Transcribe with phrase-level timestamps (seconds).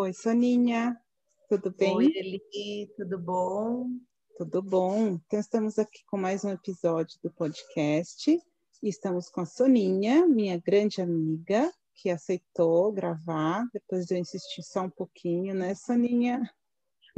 [0.00, 0.96] Oi, Soninha,
[1.48, 1.92] tudo bem?
[1.92, 3.90] Oi, Eli, tudo bom?
[4.36, 5.18] Tudo bom.
[5.26, 8.30] Então, estamos aqui com mais um episódio do podcast.
[8.30, 14.62] E estamos com a Soninha, minha grande amiga, que aceitou gravar, depois de eu insistir
[14.62, 16.48] só um pouquinho, né, Soninha?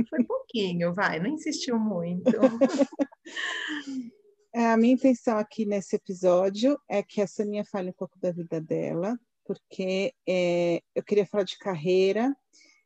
[0.09, 2.31] Foi pouquinho, vai, não insistiu muito.
[4.57, 8.59] a minha intenção aqui nesse episódio é que a Soninha fale um pouco da vida
[8.59, 12.35] dela, porque é, eu queria falar de carreira,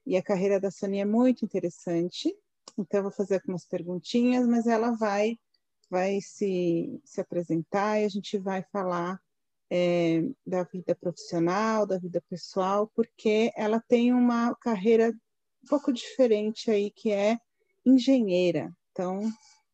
[0.06, 2.34] e a carreira da Soninha é muito interessante.
[2.78, 5.38] Então, eu vou fazer algumas perguntinhas, mas ela vai,
[5.90, 9.20] vai se, se apresentar e a gente vai falar
[9.70, 15.10] é, da vida profissional, da vida pessoal, porque ela tem uma carreira
[15.64, 17.38] um pouco diferente aí, que é
[17.84, 18.72] engenheira.
[18.92, 19.20] Então,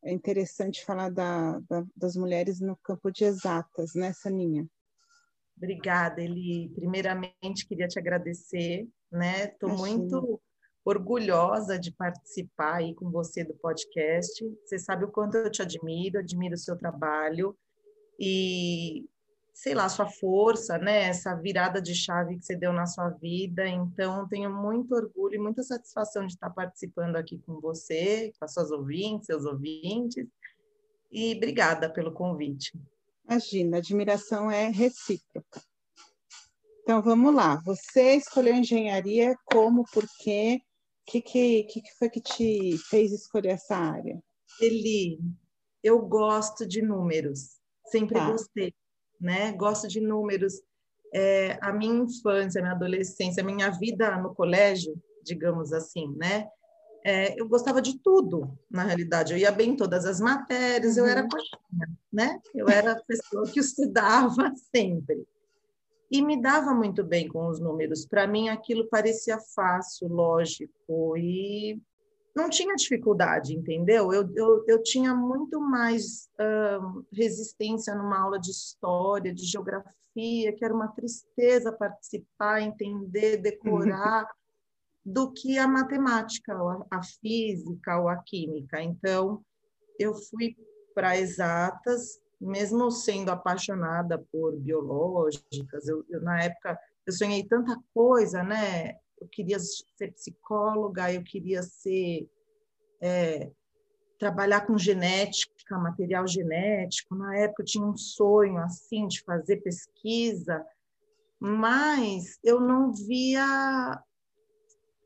[0.02, 4.66] é interessante falar da, da, das mulheres no campo de exatas, né, Saninha?
[5.60, 6.70] Obrigada, Eli.
[6.70, 9.44] Primeiramente, queria te agradecer, né?
[9.44, 10.40] Estou muito
[10.82, 14.42] orgulhosa de participar aí com você do podcast.
[14.64, 17.54] Você sabe o quanto eu te admiro, admiro o seu trabalho
[18.18, 19.04] e
[19.52, 21.02] sei lá, sua força, né?
[21.02, 23.68] Essa virada de chave que você deu na sua vida.
[23.68, 28.54] Então, tenho muito orgulho e muita satisfação de estar participando aqui com você, com as
[28.54, 30.26] suas ouvintes, seus ouvintes.
[31.12, 32.72] E obrigada pelo convite.
[33.30, 35.62] Imagina, admiração é recíproca.
[36.82, 37.62] Então vamos lá.
[37.64, 40.60] Você escolheu engenharia como, por quê?
[41.06, 44.20] O que, que, que foi que te fez escolher essa área?
[44.60, 45.20] Eli,
[45.80, 48.32] eu gosto de números, sempre tá.
[48.32, 48.74] gostei,
[49.20, 49.52] né?
[49.52, 50.54] Gosto de números.
[51.15, 56.48] É, a minha infância, a minha adolescência, a minha vida no colégio, digamos assim, né?
[57.04, 59.32] É, eu gostava de tudo, na realidade.
[59.32, 61.04] Eu ia bem em todas as matérias, uhum.
[61.04, 61.29] eu era uhum.
[61.29, 62.40] coxinha, né?
[62.54, 65.26] Eu era a pessoa que estudava sempre.
[66.10, 68.04] E me dava muito bem com os números.
[68.04, 71.81] Para mim, aquilo parecia fácil, lógico, e
[72.34, 74.12] não tinha dificuldade, entendeu?
[74.12, 80.65] Eu, eu, eu tinha muito mais uh, resistência numa aula de história, de geografia, que
[80.65, 84.28] era uma tristeza participar, entender, decorar
[85.12, 86.56] do que a matemática,
[86.91, 88.81] a física ou a química.
[88.81, 89.44] Então,
[89.98, 90.56] eu fui
[90.94, 95.88] para exatas, mesmo sendo apaixonada por biológicas.
[95.88, 98.99] Eu, eu, na época, eu sonhei tanta coisa, né?
[99.20, 102.28] Eu queria ser psicóloga, eu queria ser
[103.03, 103.50] é,
[104.19, 107.16] trabalhar com genética, material genético.
[107.16, 110.65] Na época, eu tinha um sonho assim de fazer pesquisa,
[111.41, 114.00] mas eu não via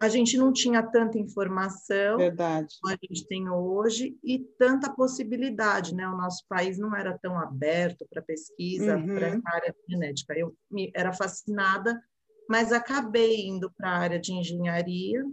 [0.02, 2.76] A gente não tinha tanta informação Verdade.
[2.82, 6.08] como a gente tem hoje e tanta possibilidade, né?
[6.08, 9.16] O nosso país não era tão aberto para pesquisa, uhum.
[9.16, 10.34] para a área genética.
[10.38, 12.02] Eu me, era fascinada,
[12.48, 15.24] mas acabei indo para a área de engenharia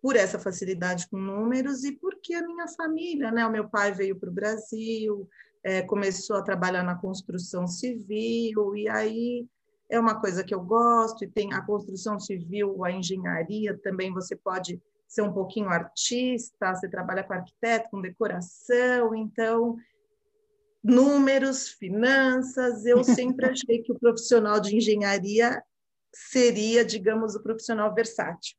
[0.00, 3.44] por essa facilidade com números e porque a minha família, né?
[3.44, 5.28] O meu pai veio para o Brasil,
[5.64, 9.46] é, começou a trabalhar na construção civil e aí
[9.90, 14.36] é uma coisa que eu gosto, e tem a construção civil, a engenharia, também você
[14.36, 19.76] pode ser um pouquinho artista, você trabalha com arquiteto, com decoração, então
[20.82, 25.62] números, finanças, eu sempre achei que o profissional de engenharia
[26.14, 28.56] seria, digamos, o profissional versátil.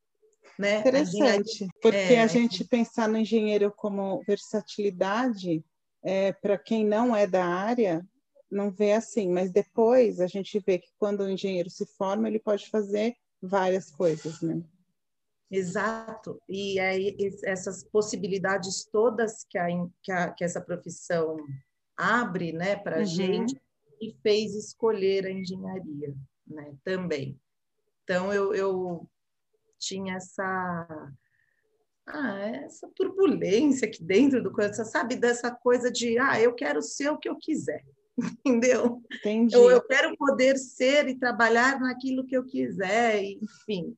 [0.60, 0.80] Né?
[0.80, 2.22] Interessante, porque é...
[2.22, 5.64] a gente pensar no engenheiro como versatilidade,
[6.04, 8.06] é, para quem não é da área,
[8.52, 12.40] não vê assim, mas depois a gente vê que quando o engenheiro se forma, ele
[12.40, 14.62] pode fazer várias coisas, né?
[15.50, 19.68] Exato, e aí essas possibilidades todas que, a,
[20.02, 21.38] que, a, que essa profissão
[21.98, 23.06] abre né, para a uhum.
[23.06, 23.62] gente
[24.00, 26.16] e fez escolher a engenharia
[26.48, 27.38] né, também.
[28.04, 29.10] Então, eu, eu
[29.78, 31.14] tinha essa,
[32.06, 35.18] ah, essa turbulência aqui dentro do coração, sabe?
[35.18, 37.84] Dessa coisa de, ah, eu quero ser o que eu quiser
[38.46, 39.02] entendeu?
[39.12, 39.56] Entendi.
[39.56, 43.96] Eu, eu quero poder ser e trabalhar naquilo que eu quiser, enfim.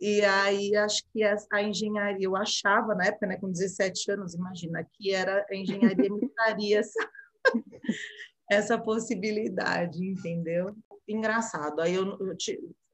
[0.00, 4.84] E aí acho que a, engenharia, eu achava na época, né, com 17 anos, imagina,
[4.94, 7.10] que era a engenharia me daria essa,
[8.50, 10.74] essa possibilidade, entendeu?
[11.06, 11.80] Engraçado.
[11.80, 12.36] Aí eu, eu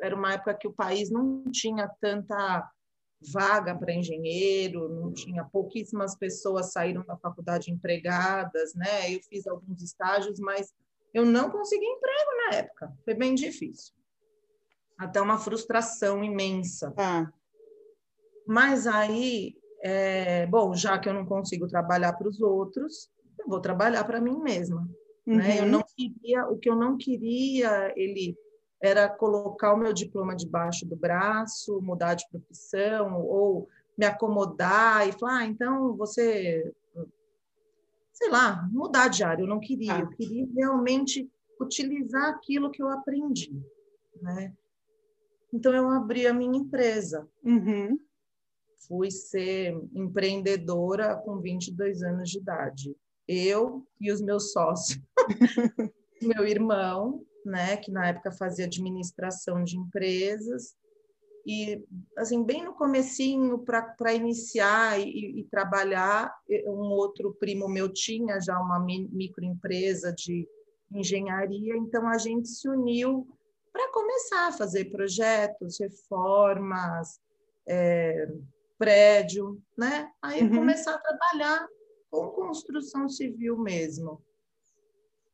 [0.00, 2.71] era uma época que o país não tinha tanta
[3.20, 9.12] vaga para engenheiro, não tinha pouquíssimas pessoas saíram da faculdade empregadas, né?
[9.12, 10.73] Eu fiz alguns estágios, mas
[11.12, 12.93] eu não consegui emprego na época.
[13.05, 13.94] Foi bem difícil.
[14.97, 16.93] Até uma frustração imensa.
[16.97, 17.31] Ah.
[18.47, 23.61] Mas aí, é, bom, já que eu não consigo trabalhar para os outros, eu vou
[23.61, 24.88] trabalhar para mim mesma.
[25.26, 25.37] Uhum.
[25.37, 25.59] Né?
[25.59, 25.71] Eu uhum.
[25.71, 28.37] não queria, o que eu não queria, ele
[28.80, 35.12] era colocar o meu diploma debaixo do braço, mudar de profissão ou me acomodar e
[35.12, 36.72] falar, ah, então você,
[38.12, 39.42] sei lá, mudar de área.
[39.42, 40.00] Eu não queria, ah.
[40.00, 41.28] eu queria realmente
[41.60, 43.52] utilizar aquilo que eu aprendi,
[44.22, 44.54] né?
[45.52, 47.28] Então eu abri a minha empresa.
[47.42, 47.98] Uhum.
[48.86, 52.96] Fui ser empreendedora com 22 anos de idade.
[53.26, 55.02] Eu e os meus sócios,
[56.22, 60.77] meu irmão, né, que na época fazia administração de empresas,
[61.49, 61.83] e
[62.19, 66.31] assim bem no comecinho para iniciar e, e, trabalhar
[66.67, 70.47] um outro primo meu tinha já uma microempresa de
[70.93, 73.27] engenharia então a gente se uniu
[73.73, 77.19] para começar a fazer projetos reformas
[77.67, 78.29] é,
[78.77, 80.11] prédio né?
[80.21, 80.55] Aí uhum.
[80.55, 81.67] começar a trabalhar
[82.11, 84.23] com construção civil mesmo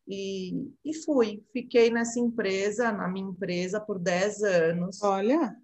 [0.06, 5.02] e, e fui, fiquei nessa empresa, na minha empresa, por 10 anos.
[5.02, 5.56] Olha!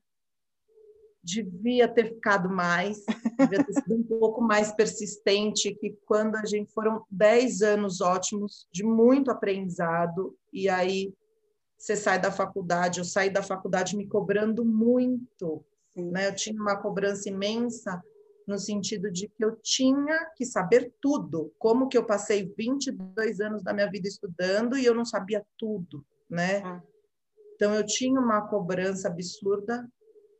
[1.23, 3.05] Devia ter ficado mais,
[3.39, 8.67] devia ter sido um pouco mais persistente, que quando a gente foram 10 anos ótimos,
[8.73, 11.13] de muito aprendizado, e aí
[11.77, 15.63] você sai da faculdade, eu saí da faculdade me cobrando muito,
[15.95, 16.29] né?
[16.29, 18.03] Eu tinha uma cobrança imensa
[18.51, 21.55] no sentido de que eu tinha que saber tudo.
[21.57, 26.05] Como que eu passei 22 anos da minha vida estudando e eu não sabia tudo,
[26.29, 26.61] né?
[26.65, 26.83] Ah.
[27.55, 29.89] Então eu tinha uma cobrança absurda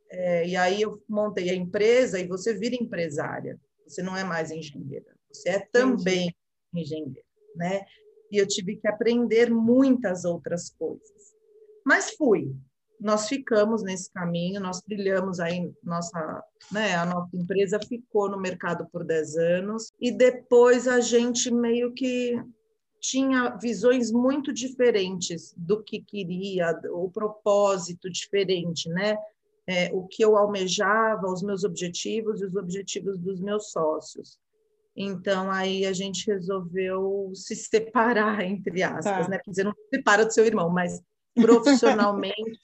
[0.09, 3.57] é, e aí eu montei a empresa e você vira empresária.
[3.87, 6.35] Você não é mais engenheira, você é também
[6.73, 7.23] engenheira,
[7.55, 7.85] né?
[8.29, 11.31] E eu tive que aprender muitas outras coisas.
[11.85, 12.53] Mas fui,
[13.01, 18.87] nós ficamos nesse caminho, nós trilhamos aí nossa, né, a nossa empresa ficou no mercado
[18.91, 22.39] por 10 anos e depois a gente meio que
[22.99, 29.17] tinha visões muito diferentes do que queria, o propósito diferente, né?
[29.67, 34.37] É, o que eu almejava, os meus objetivos e os objetivos dos meus sócios.
[34.95, 39.29] Então, aí a gente resolveu se separar, entre aspas, tá.
[39.29, 39.39] né?
[39.39, 41.01] Quer dizer, não se separa do seu irmão, mas
[41.35, 42.61] profissionalmente,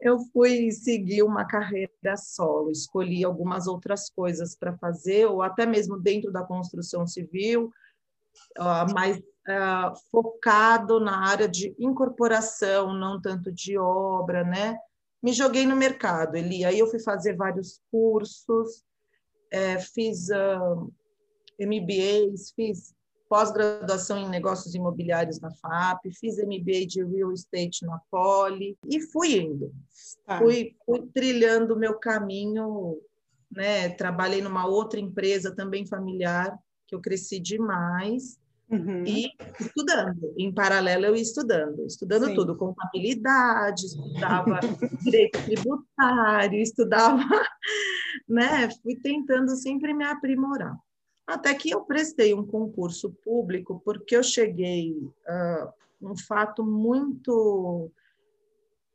[0.00, 5.98] eu fui seguir uma carreira solo, escolhi algumas outras coisas para fazer, ou até mesmo
[5.98, 7.72] dentro da construção civil,
[8.92, 14.76] mais uh, focado na área de incorporação, não tanto de obra, né?
[15.22, 16.64] Me joguei no mercado, Eli.
[16.64, 18.84] Aí eu fui fazer vários cursos,
[19.50, 20.86] é, fiz uh, ah,
[21.60, 22.94] MBAs, fiz
[23.28, 29.36] pós-graduação em negócios imobiliários na FAP, fiz MBA de real estate na Poli e fui
[29.36, 29.72] indo.
[30.26, 30.38] Ah.
[30.38, 32.98] Fui, fui trilhando o meu caminho,
[33.50, 33.88] né?
[33.90, 36.56] Trabalhei numa outra empresa também familiar,
[36.86, 38.38] que eu cresci demais.
[38.70, 39.04] Uhum.
[39.06, 39.30] E
[39.60, 42.34] estudando, em paralelo eu ia estudando, estudando Sim.
[42.34, 44.58] tudo, contabilidade, estudava
[45.04, 47.22] direito tributário, estudava,
[48.26, 48.70] né?
[48.82, 50.74] Fui tentando sempre me aprimorar.
[51.26, 57.90] Até que eu prestei um concurso público, porque eu cheguei uh, um fato muito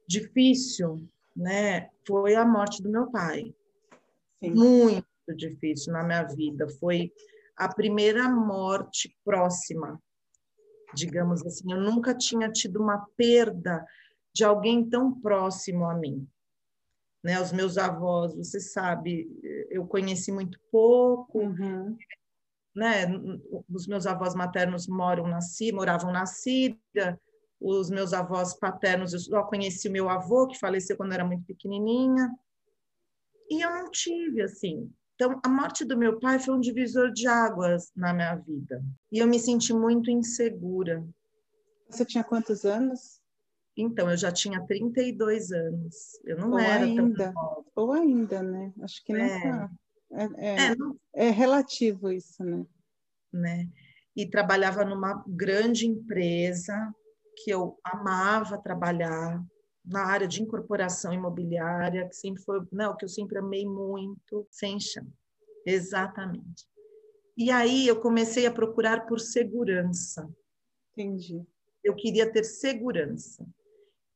[0.08, 1.90] difícil, né?
[2.08, 3.54] Foi a morte do meu pai.
[4.44, 4.52] Sim.
[4.52, 5.06] Muito
[5.36, 6.70] difícil na minha vida.
[6.80, 7.12] Foi
[7.58, 10.00] a primeira morte próxima,
[10.94, 11.72] digamos assim.
[11.72, 13.84] Eu nunca tinha tido uma perda
[14.32, 16.28] de alguém tão próximo a mim.
[17.22, 19.28] Né, os meus avós, você sabe,
[19.70, 21.98] eu conheci muito pouco, uhum
[22.76, 23.06] né?
[23.70, 27.20] Os meus avós maternos moram na Síria, moravam na Síria,
[27.60, 31.44] os meus avós paternos, eu só conheci o meu avô, que faleceu quando era muito
[31.44, 32.32] pequenininha,
[33.50, 34.90] e eu não tive, assim.
[35.16, 39.20] Então, a morte do meu pai foi um divisor de águas na minha vida, e
[39.20, 41.06] eu me senti muito insegura.
[41.90, 43.20] Você tinha quantos anos?
[43.76, 46.20] Então, eu já tinha 32 anos.
[46.24, 48.74] Eu não Ou era ainda, tão Ou ainda, né?
[48.82, 49.16] Acho que é.
[49.16, 49.72] nessa
[50.12, 50.76] é, é,
[51.14, 52.66] é, relativo isso, né?
[53.32, 53.70] né?
[54.16, 56.94] E trabalhava numa grande empresa
[57.38, 59.44] que eu amava trabalhar
[59.86, 64.48] na área de incorporação imobiliária, que sempre foi, não, né, que eu sempre amei muito,
[64.52, 65.08] sem chão.
[65.66, 66.68] Exatamente.
[67.38, 70.30] E aí eu comecei a procurar por segurança.
[70.92, 71.42] Entendi.
[71.84, 73.48] Eu queria ter segurança.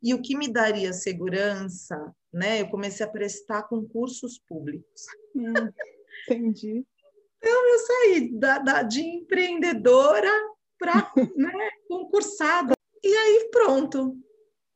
[0.02, 2.62] E o que me daria segurança né?
[2.62, 5.06] Eu comecei a prestar concursos públicos.
[5.36, 5.70] Hum,
[6.24, 6.84] entendi.
[7.38, 10.32] Então, eu saí da, da de empreendedora
[10.80, 12.74] para né, concursada.
[13.04, 14.18] E aí, pronto,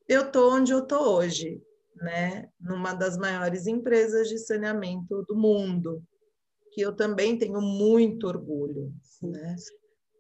[0.07, 1.61] eu tô onde eu tô hoje,
[1.95, 2.49] né?
[2.59, 6.03] Numa das maiores empresas de saneamento do mundo,
[6.73, 9.55] que eu também tenho muito orgulho, né?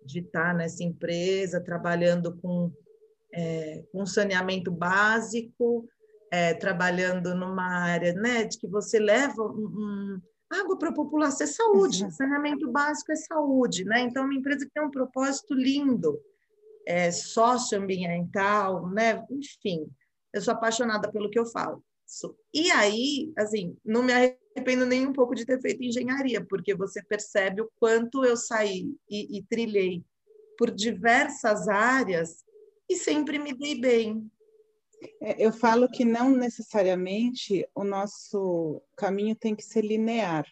[0.03, 2.71] De estar nessa empresa, trabalhando com,
[3.33, 5.87] é, com saneamento básico,
[6.31, 8.43] é, trabalhando numa área, né?
[8.45, 13.15] De que você leva um, um água para a população é saúde, saneamento básico é
[13.15, 14.01] saúde, né?
[14.01, 16.19] Então, é uma empresa que tem um propósito lindo,
[16.85, 19.25] é, socioambiental, né?
[19.29, 19.87] Enfim,
[20.33, 21.83] eu sou apaixonada pelo que eu falo.
[22.53, 27.03] E aí, assim, não me arrependo nem um pouco de ter feito engenharia, porque você
[27.03, 30.03] percebe o quanto eu saí e, e trilhei
[30.57, 32.45] por diversas áreas
[32.89, 34.31] e sempre me dei bem.
[35.21, 40.45] É, eu falo que não necessariamente o nosso caminho tem que ser linear.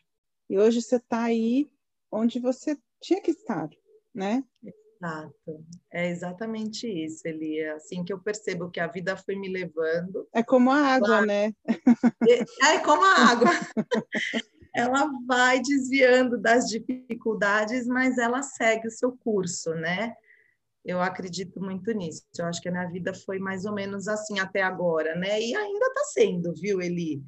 [0.49, 1.69] E hoje você está aí
[2.11, 3.69] onde você tinha que estar,
[4.13, 4.43] né?
[4.63, 5.65] Exato.
[5.91, 7.59] É exatamente isso, Eli.
[7.59, 10.27] É assim que eu percebo que a vida foi me levando.
[10.33, 11.53] É como a água, né?
[12.63, 13.51] É, é como a água.
[14.75, 20.13] ela vai desviando das dificuldades, mas ela segue o seu curso, né?
[20.85, 22.23] Eu acredito muito nisso.
[22.37, 25.41] Eu acho que a minha vida foi mais ou menos assim até agora, né?
[25.41, 27.23] E ainda está sendo, viu, Eli?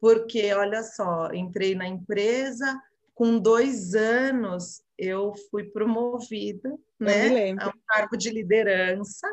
[0.00, 2.80] Porque, olha só, entrei na empresa,
[3.12, 7.52] com dois anos eu fui promovida, né?
[7.58, 9.28] A um cargo de liderança.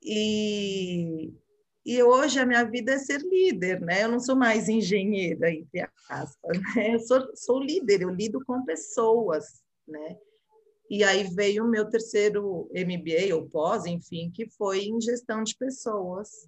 [0.00, 1.32] E,
[1.84, 4.04] e hoje a minha vida é ser líder, né?
[4.04, 6.94] Eu não sou mais engenheira, entre aspas, né?
[6.94, 10.16] Eu sou, sou líder, eu lido com pessoas, né?
[10.92, 15.56] E aí veio o meu terceiro MBA, ou pós, enfim, que foi em gestão de
[15.56, 16.46] pessoas,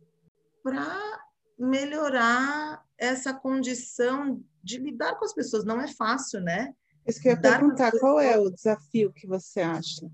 [0.63, 1.25] para
[1.59, 5.65] melhorar essa condição de lidar com as pessoas.
[5.65, 6.75] Não é fácil, né?
[7.07, 10.07] Isso que eu ia perguntar, qual é o desafio que você acha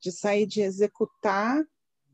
[0.00, 1.64] de sair de executar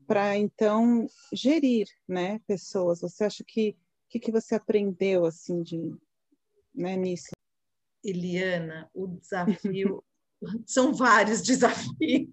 [0.05, 3.01] para então gerir, né, pessoas?
[3.01, 3.75] Você acha que
[4.07, 5.97] que, que você aprendeu assim de
[6.75, 7.31] né, nisso?
[8.03, 10.03] Eliana, o desafio
[10.65, 12.29] são vários desafios.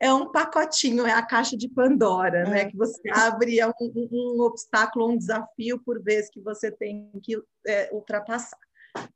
[0.00, 2.62] É um pacotinho, é a caixa de Pandora, né?
[2.62, 2.64] é.
[2.66, 7.90] Que você abre um, um, obstáculo, um desafio por vez que você tem que é,
[7.92, 8.58] ultrapassar.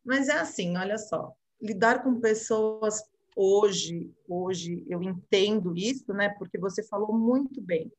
[0.05, 3.03] Mas é assim, olha só, lidar com pessoas
[3.37, 6.31] hoje, hoje eu entendo isso, né?
[6.31, 7.91] Porque você falou muito bem.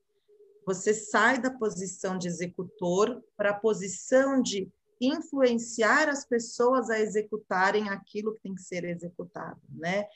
[0.65, 4.69] Você sai da posição de executor para a posição de
[5.07, 10.07] influenciar as pessoas a executarem aquilo que tem que ser executado, né?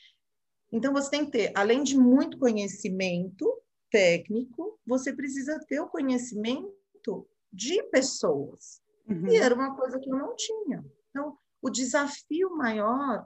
[0.71, 7.27] Então você tem que ter, além de muito conhecimento técnico, você precisa ter o conhecimento
[7.51, 8.81] de pessoas.
[9.07, 9.27] Uhum.
[9.27, 10.85] E era uma coisa que eu não tinha.
[11.09, 13.25] Então, o desafio maior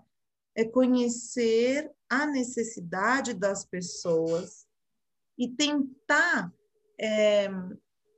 [0.56, 4.68] é conhecer a necessidade das pessoas
[5.38, 6.54] e tentar
[7.00, 7.50] é,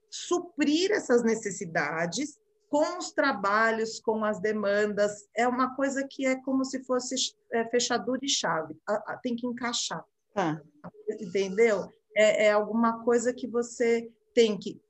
[0.09, 2.37] suprir essas necessidades
[2.73, 5.29] com os trabalhos, com as demandas.
[5.37, 7.13] É uma coisa que é como se fosse
[7.51, 8.75] é, fechadura e chave.
[9.21, 10.03] Tem que encaixar.
[10.35, 10.59] Ah.
[11.21, 11.87] Entendeu?
[12.17, 14.81] É, é alguma coisa que você tem que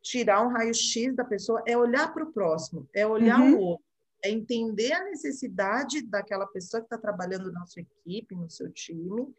[0.00, 3.56] tirar um raio-x da pessoa, é olhar para o próximo, é olhar uhum.
[3.56, 3.84] o outro,
[4.22, 9.34] é entender a necessidade daquela pessoa que está trabalhando na sua equipe, no seu time,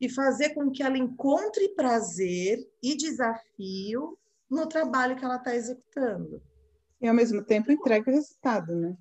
[0.00, 4.16] e fazer com que ela encontre prazer e desafio
[4.48, 6.40] no trabalho que ela está executando
[7.04, 8.96] e ao mesmo tempo entrega o resultado, né?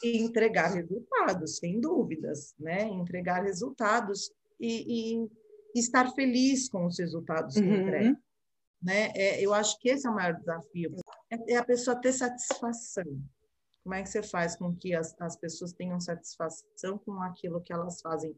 [0.00, 2.84] E entregar resultados, sem dúvidas, né?
[2.84, 5.28] Entregar resultados e, e
[5.74, 7.82] estar feliz com os resultados que uhum.
[7.82, 8.16] entrega.
[8.80, 9.10] Né?
[9.16, 10.94] É, eu acho que esse é o maior desafio,
[11.28, 13.20] é, é, a pessoa ter satisfação.
[13.82, 17.72] Como é que você faz com que as, as pessoas tenham satisfação com aquilo que
[17.72, 18.36] elas fazem?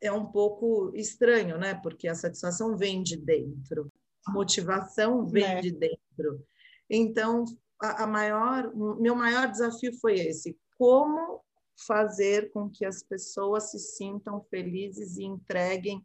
[0.00, 1.74] É um pouco estranho, né?
[1.74, 3.92] Porque a satisfação vem de dentro,
[4.26, 5.60] a motivação vem é.
[5.60, 6.44] de dentro.
[6.90, 7.44] Então,
[7.80, 11.40] a, a maior, meu maior desafio foi esse: como
[11.86, 16.04] fazer com que as pessoas se sintam felizes e entreguem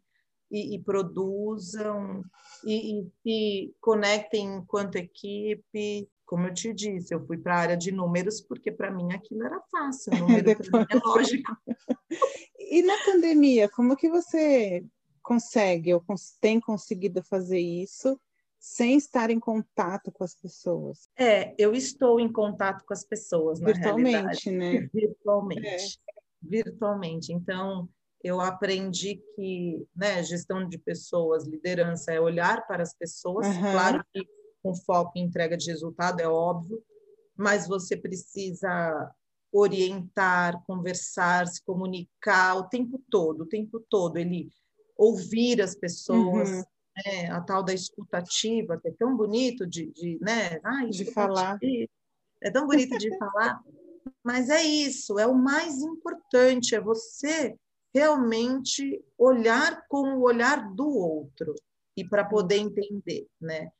[0.50, 2.22] e, e produzam
[2.64, 6.08] e, e se conectem enquanto equipe.
[6.24, 9.44] Como eu te disse, eu fui para a área de números porque para mim aquilo
[9.44, 11.56] era fácil, número é lógico.
[12.58, 14.84] e na pandemia, como que você
[15.22, 16.02] consegue ou
[16.40, 18.18] tem conseguido fazer isso
[18.66, 21.08] sem estar em contato com as pessoas.
[21.16, 24.90] É, eu estou em contato com as pessoas, na Virtualmente, né?
[24.92, 26.00] Virtualmente.
[26.08, 26.20] É.
[26.42, 27.32] Virtualmente.
[27.32, 27.88] Então,
[28.24, 33.60] eu aprendi que né, gestão de pessoas, liderança, é olhar para as pessoas, uhum.
[33.60, 34.26] claro que
[34.60, 36.82] com foco em entrega de resultado, é óbvio,
[37.36, 39.14] mas você precisa
[39.52, 44.50] orientar, conversar, se comunicar o tempo todo, o tempo todo, ele
[44.96, 46.64] ouvir as pessoas, uhum.
[47.04, 47.30] Né?
[47.30, 50.60] a tal da escutativa, que é tão bonito de, de né?
[50.64, 51.58] Ai, de falar.
[52.42, 53.60] É tão bonito de falar,
[54.22, 57.56] mas é isso, é o mais importante, é você
[57.94, 61.54] realmente olhar com o olhar do outro
[61.96, 63.70] e para poder entender, né?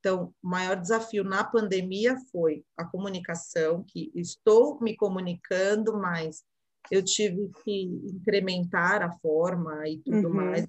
[0.00, 6.42] Então, o maior desafio na pandemia foi a comunicação, que estou me comunicando, mas
[6.90, 10.34] eu tive que incrementar a forma e tudo uhum.
[10.34, 10.66] mais,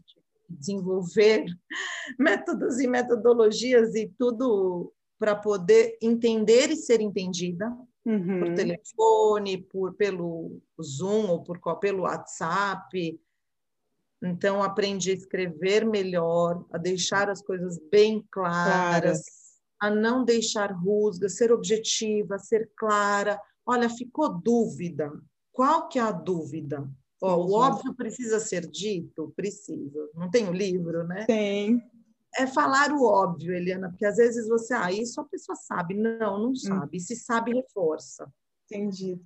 [0.58, 1.46] desenvolver
[2.20, 7.72] métodos e metodologias e tudo para poder entender e ser entendida
[8.06, 8.40] uhum.
[8.40, 13.20] por telefone, por pelo Zoom ou por pelo WhatsApp.
[14.24, 19.24] Então aprendi a escrever melhor, a deixar as coisas bem claras,
[19.80, 23.40] a não deixar rusgas, ser objetiva, ser clara.
[23.66, 25.12] Olha, ficou dúvida.
[25.52, 26.88] Qual que é a dúvida?
[27.22, 29.32] Ó, o óbvio precisa ser dito?
[29.36, 30.10] Precisa.
[30.16, 31.26] Não tem o livro, né?
[31.26, 31.80] Tem.
[32.36, 35.94] É falar o óbvio, Eliana, porque às vezes você, ah, isso a pessoa sabe.
[35.94, 36.56] Não, não hum.
[36.56, 36.98] sabe.
[36.98, 37.00] Hum.
[37.00, 38.32] Se sabe, reforça.
[38.66, 39.22] Entendi.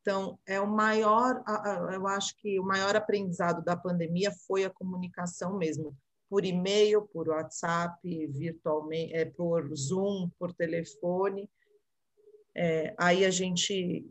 [0.00, 1.42] Então, é o maior,
[1.92, 5.94] eu acho que o maior aprendizado da pandemia foi a comunicação mesmo,
[6.30, 11.50] por e-mail, por WhatsApp, virtualmente, é, por Zoom, por telefone.
[12.54, 14.06] É, aí a gente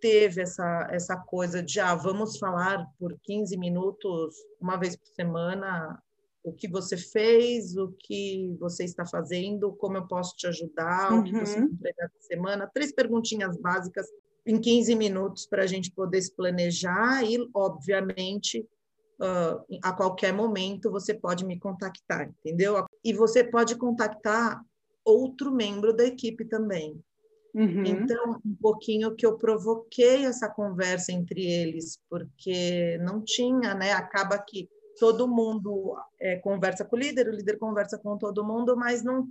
[0.00, 6.00] teve essa, essa coisa de, ah, vamos falar por 15 minutos, uma vez por semana,
[6.46, 11.20] o que você fez, o que você está fazendo, como eu posso te ajudar, uhum.
[11.20, 11.66] o que você uhum.
[11.66, 12.70] entregar essa semana.
[12.72, 14.06] Três perguntinhas básicas
[14.46, 18.60] em 15 minutos para a gente poder se planejar e, obviamente,
[19.20, 22.86] uh, a qualquer momento você pode me contactar, entendeu?
[23.02, 24.62] E você pode contactar
[25.04, 27.02] outro membro da equipe também.
[27.56, 27.84] Uhum.
[27.86, 33.92] Então, um pouquinho que eu provoquei essa conversa entre eles, porque não tinha, né?
[33.92, 34.68] Acaba que
[35.00, 39.26] todo mundo é, conversa com o líder, o líder conversa com todo mundo, mas não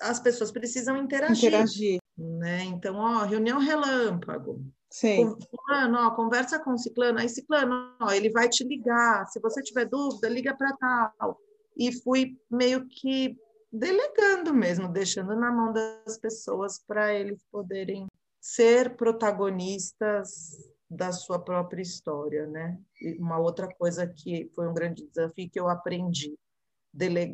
[0.00, 1.48] as pessoas precisam interagir.
[1.48, 2.00] Interagir.
[2.16, 2.64] Né?
[2.66, 4.64] Então, ó, reunião relâmpago.
[4.88, 5.36] Sim.
[5.50, 9.60] Fulano, ó, conversa com o ciclano, aí ciclano, ó, ele vai te ligar, se você
[9.60, 11.36] tiver dúvida, liga para tal.
[11.76, 13.36] E fui meio que
[13.74, 18.06] delegando mesmo, deixando na mão das pessoas para eles poderem
[18.40, 20.56] ser protagonistas
[20.88, 22.78] da sua própria história, né?
[23.00, 26.38] E uma outra coisa que foi um grande desafio que eu aprendi,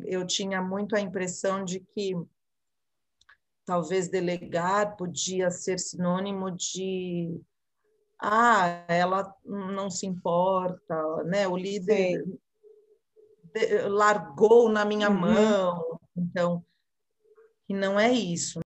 [0.07, 2.15] eu tinha muito a impressão de que
[3.63, 7.39] talvez delegar podia ser sinônimo de
[8.19, 11.47] ah, ela não se importa, né?
[11.47, 12.23] O líder
[13.89, 15.19] largou na minha uhum.
[15.19, 16.63] mão, então,
[17.65, 18.59] que não é isso.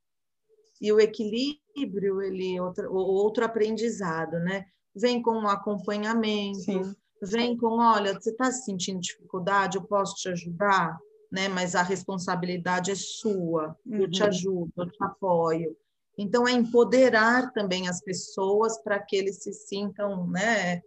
[0.81, 4.65] E o equilíbrio, ele outro, outro aprendizado, né?
[4.95, 6.95] Vem com um acompanhamento, Sim.
[7.21, 10.97] vem com, olha, você está sentindo dificuldade, eu posso te ajudar,
[11.31, 11.47] né?
[11.47, 14.01] Mas a responsabilidade é sua, uhum.
[14.01, 14.27] eu te uhum.
[14.27, 15.77] ajudo, eu te apoio.
[16.17, 20.81] Então, é empoderar também as pessoas para que eles se sintam, né?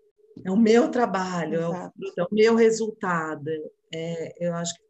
[0.44, 3.50] É o meu trabalho, é o, é o, meu resultado.
[3.92, 4.85] É, eu acho que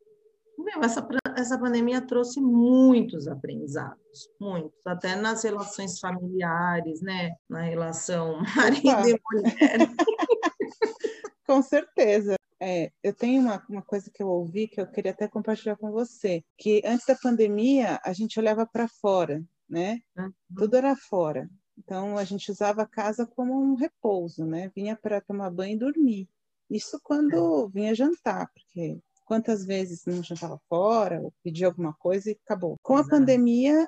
[0.58, 7.34] meu, essa, essa pandemia trouxe muitos aprendizados, muitos, até nas relações familiares, né?
[7.48, 9.08] Na relação marido Opa.
[9.08, 9.78] e mulher.
[11.46, 12.36] com certeza.
[12.60, 15.90] É, eu tenho uma, uma coisa que eu ouvi que eu queria até compartilhar com
[15.90, 20.00] você, que antes da pandemia a gente olhava para fora, né?
[20.16, 20.32] Uhum.
[20.56, 21.48] Tudo era fora.
[21.78, 24.70] Então a gente usava a casa como um repouso, né?
[24.74, 26.28] Vinha para tomar banho e dormir.
[26.70, 32.38] Isso quando vinha jantar, porque quantas vezes não jantava fora, ou pedia alguma coisa e
[32.44, 32.76] acabou.
[32.80, 33.10] Com a Exato.
[33.10, 33.86] pandemia,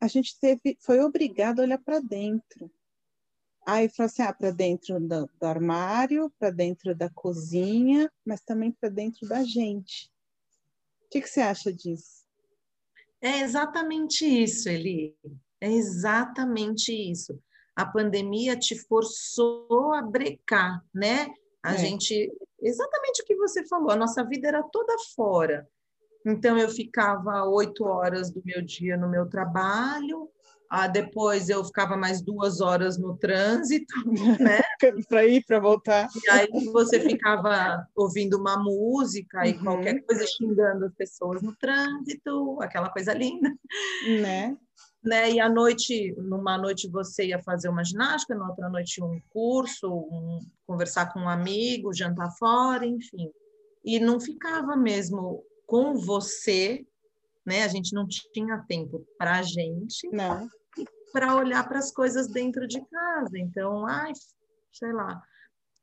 [0.00, 2.72] a gente teve, foi obrigado a olhar para dentro.
[3.64, 8.72] Aí falou assim, ah, para dentro do, do armário, para dentro da cozinha, mas também
[8.72, 10.10] para dentro da gente.
[11.04, 12.22] O que, que você acha disso?
[13.20, 15.14] É exatamente isso, Eli.
[15.60, 17.38] É exatamente isso.
[17.76, 21.32] A pandemia te forçou a brecar, né?
[21.62, 21.78] A é.
[21.78, 22.32] gente
[22.62, 25.68] exatamente o que você falou, a nossa vida era toda fora.
[26.24, 30.30] Então, eu ficava oito horas do meu dia no meu trabalho,
[30.74, 33.94] ah, depois eu ficava mais duas horas no trânsito,
[34.40, 34.58] né?
[35.06, 36.08] para ir, para voltar.
[36.24, 39.64] E aí você ficava ouvindo uma música e uhum.
[39.64, 43.52] qualquer coisa xingando as pessoas no trânsito, aquela coisa linda.
[44.18, 44.56] Né?
[45.02, 45.30] Né?
[45.30, 49.88] E à noite, numa noite você ia fazer uma ginástica, na outra noite um curso,
[49.92, 53.30] um, conversar com um amigo, jantar fora, enfim.
[53.84, 56.86] E não ficava mesmo com você
[57.44, 57.64] né?
[57.64, 60.48] A gente não tinha tempo para a gente, não,
[61.12, 63.38] para olhar para as coisas dentro de casa.
[63.38, 64.12] Então, ai,
[64.72, 65.22] sei lá,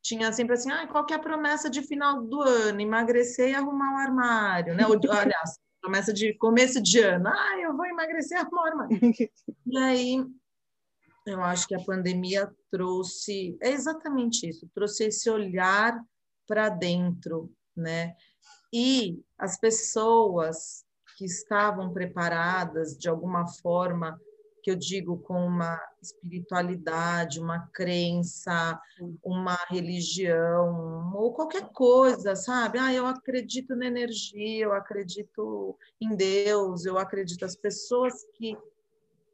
[0.02, 2.82] tinha sempre assim, ah, qual que é a promessa de final do ano?
[2.82, 4.84] Emagrecer e arrumar o um armário, né?
[5.12, 8.98] aliás, promessa de começo de ano, ah, eu vou emagrecer o armário.
[9.66, 10.26] e aí,
[11.26, 16.00] eu acho que a pandemia trouxe, é exatamente isso, trouxe esse olhar
[16.48, 18.16] para dentro, né?
[18.74, 20.86] E as pessoas
[21.18, 24.20] que estavam preparadas de alguma forma
[24.70, 28.80] que eu digo com uma espiritualidade, uma crença,
[29.24, 32.78] uma religião, ou qualquer coisa, sabe?
[32.78, 38.56] Ah, eu acredito na energia, eu acredito em Deus, eu acredito as pessoas que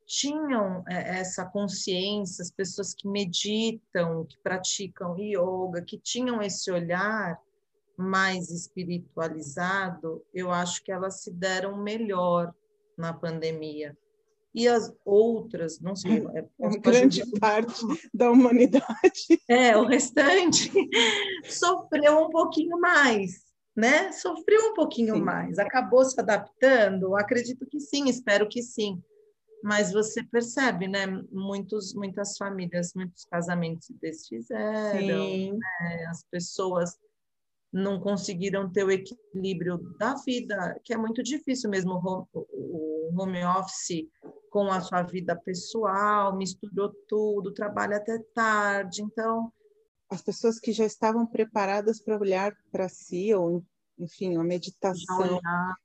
[0.05, 7.37] tinham é, essa consciência, as pessoas que meditam, que praticam yoga, que tinham esse olhar
[7.97, 12.53] mais espiritualizado, eu acho que elas se deram melhor
[12.97, 13.97] na pandemia
[14.55, 16.25] e as outras, não sei.
[16.33, 18.85] É, é grande parte da humanidade.
[19.47, 20.71] É, o restante
[21.45, 23.43] sofreu um pouquinho mais,
[23.75, 24.11] né?
[24.11, 25.21] Sofreu um pouquinho sim.
[25.21, 27.15] mais, acabou se adaptando?
[27.15, 29.01] Acredito que sim, espero que sim.
[29.63, 31.05] Mas você percebe, né?
[31.31, 36.05] Muitos, muitas famílias, muitos casamentos se desfizeram, né?
[36.09, 36.97] as pessoas
[37.71, 41.93] não conseguiram ter o equilíbrio da vida, que é muito difícil mesmo
[42.33, 44.07] o home office
[44.49, 49.01] com a sua vida pessoal, misturou tudo, trabalha até tarde.
[49.01, 49.51] Então,
[50.09, 53.63] as pessoas que já estavam preparadas para olhar para si, ou
[53.97, 55.39] enfim, uma meditação.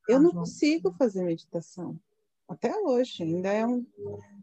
[0.08, 1.98] eu não consigo fazer meditação.
[2.48, 3.86] Até hoje, ainda é um.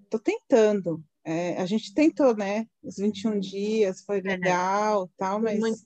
[0.04, 1.04] Estou tentando.
[1.24, 2.66] É, a gente tentou, né?
[2.82, 4.22] Os 21 dias, foi é.
[4.22, 5.10] legal, é.
[5.18, 5.86] tal, mas.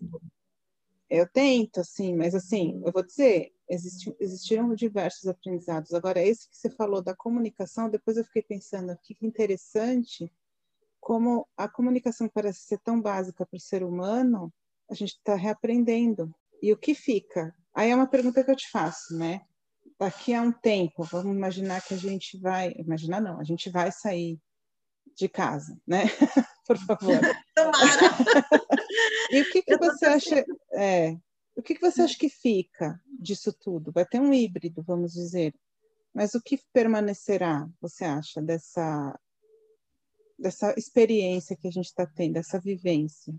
[1.10, 5.94] Eu tento, assim, mas assim, eu vou dizer, existe, existiram diversos aprendizados.
[5.94, 10.32] Agora, esse que você falou da comunicação, depois eu fiquei pensando, que interessante
[11.00, 14.54] como a comunicação parece ser tão básica para o ser humano,
[14.90, 16.34] a gente está reaprendendo.
[16.62, 17.56] E o que fica?
[17.74, 19.42] Aí é uma pergunta que eu te faço, né?
[19.98, 23.92] Daqui a um tempo, vamos imaginar que a gente vai, imaginar não, a gente vai
[23.92, 24.40] sair
[25.16, 26.04] de casa, né?
[26.68, 27.20] Por favor.
[27.56, 28.18] Tomara.
[29.32, 30.46] e o que, que você acha?
[30.74, 31.18] É,
[31.56, 33.92] o que, que você acha que fica disso tudo?
[33.92, 35.54] Vai ter um híbrido, vamos dizer.
[36.14, 39.18] Mas o que permanecerá, você acha, dessa,
[40.38, 43.34] dessa experiência que a gente está tendo, dessa vivência?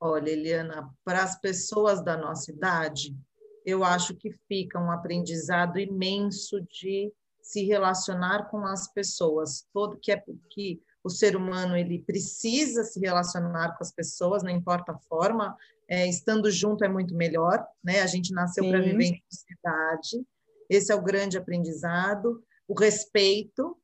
[0.00, 3.16] Olha, Eliana, para as pessoas da nossa idade,
[3.64, 10.12] eu acho que fica um aprendizado imenso de se relacionar com as pessoas, todo que
[10.12, 14.98] é que o ser humano ele precisa se relacionar com as pessoas, não importa a
[14.98, 15.56] forma,
[15.88, 18.00] é, estando junto é muito melhor, né?
[18.02, 20.26] A gente nasceu para viver em sociedade,
[20.68, 23.76] esse é o grande aprendizado, o respeito.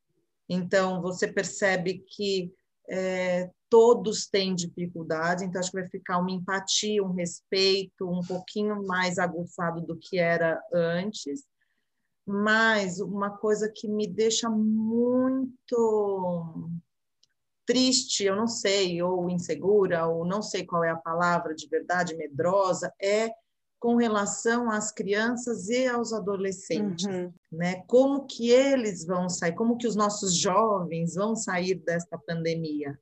[0.49, 2.51] Então, você percebe que
[2.89, 8.85] é, todos têm dificuldade, então acho que vai ficar uma empatia, um respeito um pouquinho
[8.85, 11.45] mais aguçado do que era antes.
[12.25, 15.61] Mas uma coisa que me deixa muito
[17.65, 22.15] triste, eu não sei, ou insegura, ou não sei qual é a palavra de verdade,
[22.15, 23.29] medrosa, é
[23.79, 27.33] com relação às crianças e aos adolescentes, uhum.
[27.51, 27.81] né?
[27.87, 32.97] Como que eles vão sair, como que os nossos jovens vão sair desta pandemia,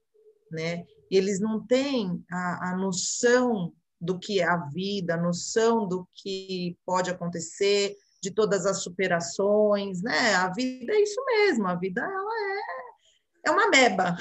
[0.49, 0.85] né?
[1.11, 6.77] Eles não têm a, a noção do que é a vida, a noção do que
[6.85, 10.35] pode acontecer, de todas as superações, né?
[10.35, 12.79] A vida é isso mesmo, a vida ela é
[13.45, 14.15] é uma meba.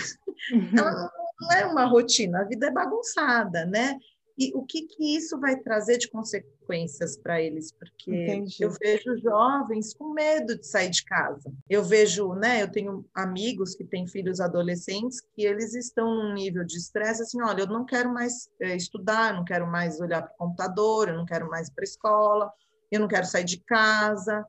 [0.52, 0.78] Uhum.
[0.78, 3.98] Ela não é uma rotina, a vida é bagunçada, né?
[4.38, 7.72] E o que, que isso vai trazer de consequências para eles?
[7.72, 8.56] Porque Entendi.
[8.60, 11.52] eu vejo jovens com medo de sair de casa.
[11.68, 12.62] Eu vejo, né?
[12.62, 17.42] Eu tenho amigos que têm filhos adolescentes que eles estão num nível de estresse assim:
[17.42, 21.16] olha, eu não quero mais é, estudar, não quero mais olhar para o computador, eu
[21.16, 22.52] não quero mais ir para a escola,
[22.92, 24.46] eu não quero sair de casa.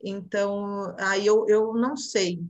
[0.00, 2.40] Então, aí eu, eu não sei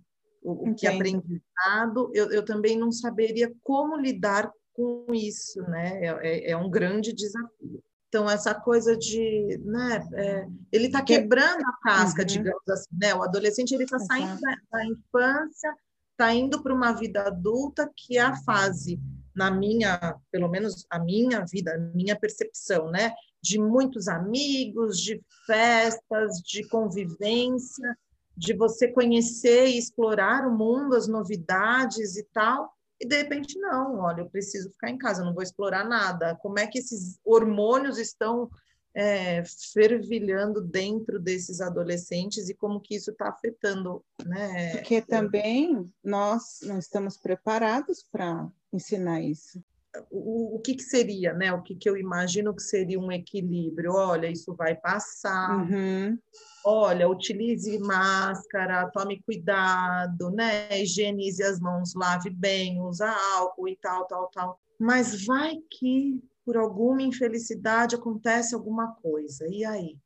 [0.43, 6.05] o, o que aprendizado, eu, eu também não saberia como lidar com isso, né?
[6.05, 7.83] É, é, é um grande desafio.
[8.09, 12.27] Então, essa coisa de, né, é, ele está quebrando a casca, uhum.
[12.27, 13.15] digamos assim, né?
[13.15, 15.75] O adolescente, ele está saindo da, da infância,
[16.13, 18.99] está indo para uma vida adulta, que é a fase,
[19.35, 23.13] na minha, pelo menos a minha vida, a minha percepção, né?
[23.43, 27.97] De muitos amigos, de festas, de convivência,
[28.39, 33.99] de você conhecer e explorar o mundo, as novidades e tal, e de repente não,
[33.99, 36.37] olha, eu preciso ficar em casa, eu não vou explorar nada.
[36.37, 38.49] Como é que esses hormônios estão
[38.95, 44.77] é, fervilhando dentro desses adolescentes e como que isso está afetando, né?
[44.77, 49.63] Porque também nós não estamos preparados para ensinar isso.
[50.11, 51.53] O, o que, que, seria, né?
[51.53, 53.93] O que, que eu imagino que seria um equilíbrio?
[53.93, 55.57] Olha, isso vai passar.
[55.57, 56.19] Uhum.
[56.65, 60.83] Olha, utilize máscara, tome cuidado, né?
[60.83, 64.61] Higienize as mãos, lave bem, usa álcool e tal, tal, tal.
[64.79, 69.47] Mas vai que por alguma infelicidade acontece alguma coisa.
[69.49, 69.99] E aí?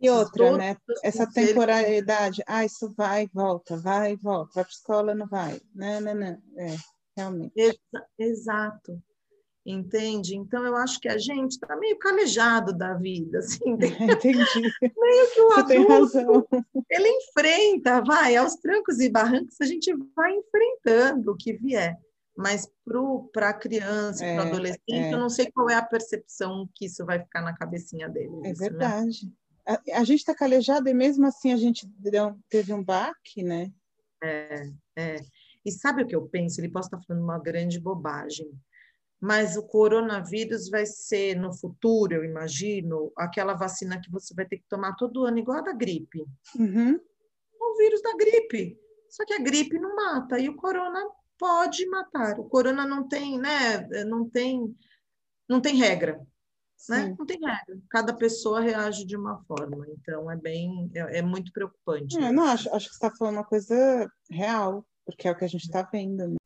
[0.00, 0.76] E outra, né?
[1.04, 5.28] Essa temporalidade, ah, isso vai e volta, vai e volta, vai para a escola, não
[5.28, 5.60] vai.
[5.72, 6.42] Não, não, não.
[6.56, 6.76] É,
[7.16, 7.52] realmente.
[7.56, 9.00] Exa exato.
[9.64, 10.36] Entende?
[10.36, 13.76] Então, eu acho que a gente está meio calejado da vida, assim.
[13.78, 14.72] Entendi.
[14.82, 16.48] meio que o Você adulto, tem razão.
[16.90, 21.96] ele enfrenta, vai, aos trancos e barrancos, a gente vai enfrentando o que vier.
[22.36, 22.68] Mas
[23.32, 25.12] para a criança, é, para o adolescente, é.
[25.12, 28.34] eu não sei qual é a percepção que isso vai ficar na cabecinha dele.
[28.44, 28.54] É né?
[28.54, 29.26] verdade.
[29.26, 29.32] Né?
[29.64, 33.70] A, a, gente está calejado e mesmo assim a gente deu, teve um baque, né?
[34.22, 35.16] É, é.
[35.64, 36.60] E sabe o que eu penso?
[36.60, 38.50] Ele pode estar falando uma grande bobagem,
[39.22, 44.56] mas o coronavírus vai ser no futuro, eu imagino, aquela vacina que você vai ter
[44.56, 46.26] que tomar todo ano, igual a da gripe.
[46.58, 46.98] Uhum.
[47.60, 48.76] O vírus da gripe.
[49.08, 51.08] Só que a gripe não mata e o corona
[51.38, 52.40] pode matar.
[52.40, 53.86] O corona não tem, né?
[54.04, 54.76] Não tem,
[55.48, 56.20] não tem regra,
[56.88, 57.14] né?
[57.16, 57.80] Não tem regra.
[57.88, 59.86] Cada pessoa reage de uma forma.
[59.88, 62.18] Então é bem, é, é muito preocupante.
[62.18, 65.44] É, não acho, acho que você está falando uma coisa real, porque é o que
[65.44, 66.26] a gente está vendo.
[66.26, 66.36] Né?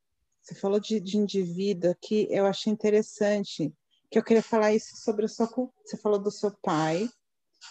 [0.47, 3.75] Você falou de, de indivíduo aqui, eu achei interessante
[4.09, 5.51] que eu queria falar isso sobre a sua
[5.85, 7.09] Você falou do seu pai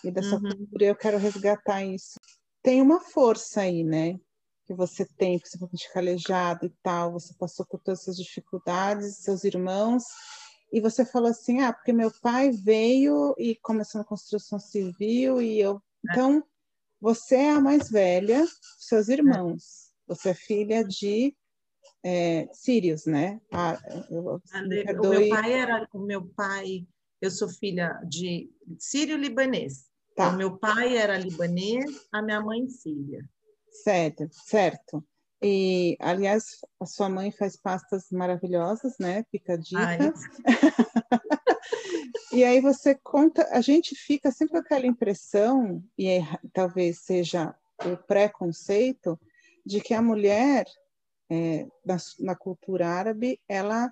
[0.03, 0.49] e da sua uhum.
[0.49, 2.19] cultura, eu quero resgatar isso.
[2.61, 4.19] Tem uma força aí, né?
[4.65, 9.17] que você tem, porque você foi calejado e tal, você passou por todas essas dificuldades,
[9.17, 10.03] seus irmãos,
[10.73, 15.59] e você falou assim, ah, porque meu pai veio e começou na construção civil e
[15.59, 15.75] eu...
[15.75, 16.11] É.
[16.11, 16.43] Então,
[16.99, 18.43] você é a mais velha,
[18.79, 19.91] seus irmãos.
[20.07, 21.35] Você é filha de
[22.07, 23.41] é, sírios, né?
[23.51, 23.79] Ah,
[24.11, 24.39] eu,
[25.01, 25.87] o meu pai era...
[25.91, 26.85] O meu pai...
[27.19, 29.85] Eu sou filha de sírio-libanês.
[30.15, 30.29] Tá.
[30.29, 33.27] O meu pai era libanês, a minha mãe síria.
[33.71, 35.03] Certo, certo.
[35.41, 39.25] E, aliás, a sua mãe faz pastas maravilhosas, né?
[39.31, 40.13] Fica a dica.
[42.31, 46.21] e aí você conta, a gente fica sempre com aquela impressão, e é,
[46.53, 49.19] talvez seja o preconceito,
[49.65, 50.65] de que a mulher,
[51.29, 53.91] é, na, na, cultura árabe, ela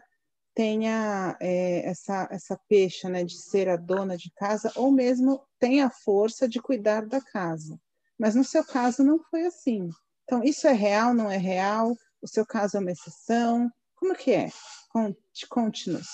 [0.54, 5.88] tenha é, essa, essa pecha né, de ser a dona de casa, ou mesmo tenha
[5.88, 7.80] a força de cuidar da casa.
[8.20, 9.90] Mas no seu caso não foi assim.
[10.24, 11.96] Então, isso é real, não é real?
[12.22, 13.70] O seu caso é uma exceção?
[13.96, 14.50] Como que é?
[14.90, 16.08] Conte, conte-nos.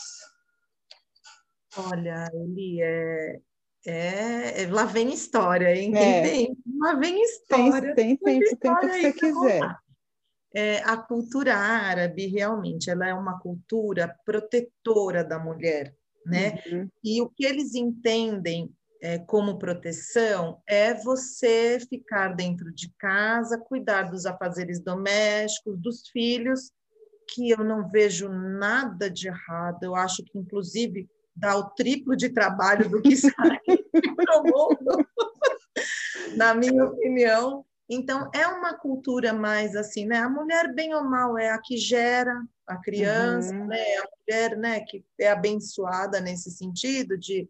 [1.77, 3.39] Olha, Eli, é,
[3.85, 5.95] é, é, lá vem história, hein?
[5.95, 6.21] É.
[6.23, 7.93] Tem, lá vem história.
[7.93, 9.77] Tem, tem tempo, tempo que você quiser.
[10.53, 16.61] É, a cultura árabe, realmente, ela é uma cultura protetora da mulher, né?
[16.71, 16.89] Uhum.
[17.03, 24.03] E o que eles entendem é, como proteção é você ficar dentro de casa, cuidar
[24.03, 26.71] dos afazeres domésticos, dos filhos,
[27.33, 29.83] que eu não vejo nada de errado.
[29.83, 33.59] Eu acho que, inclusive, dá o triplo de trabalho do que sai
[34.15, 35.07] para o mundo,
[36.35, 37.65] na minha opinião.
[37.89, 40.17] Então, é uma cultura mais assim, né?
[40.17, 43.65] A mulher, bem ou mal, é a que gera a criança, uhum.
[43.65, 43.97] né?
[43.97, 47.49] A mulher né, que é abençoada nesse sentido de